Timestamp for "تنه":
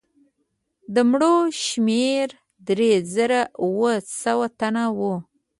4.59-4.83